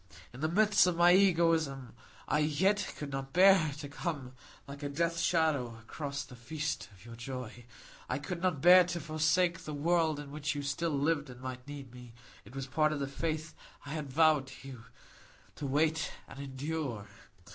In 0.33 0.39
the 0.39 0.49
midst 0.49 0.87
of 0.87 0.95
my 0.97 1.13
egoism, 1.13 1.93
I 2.27 2.39
yet 2.39 2.91
could 2.97 3.11
not 3.11 3.33
bear 3.33 3.71
to 3.77 3.87
come 3.87 4.33
like 4.67 4.81
a 4.81 4.89
death 4.89 5.19
shadow 5.19 5.77
across 5.79 6.23
the 6.23 6.35
feast 6.35 6.89
of 6.91 7.05
your 7.05 7.15
joy. 7.15 7.65
I 8.09 8.17
could 8.17 8.41
not 8.41 8.61
bear 8.63 8.83
to 8.83 8.99
forsake 8.99 9.59
the 9.59 9.75
world 9.75 10.19
in 10.19 10.31
which 10.31 10.55
you 10.55 10.63
still 10.63 10.89
lived 10.89 11.29
and 11.29 11.39
might 11.39 11.67
need 11.67 11.93
me; 11.93 12.13
it 12.45 12.55
was 12.55 12.65
part 12.65 12.91
of 12.91 12.99
the 12.99 13.05
faith 13.05 13.53
I 13.85 13.91
had 13.91 14.11
vowed 14.11 14.47
to 14.47 14.67
you,—to 14.69 15.67
wait 15.67 16.11
and 16.27 16.39
endure. 16.39 17.05